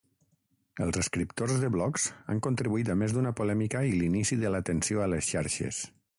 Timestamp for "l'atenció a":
4.57-5.11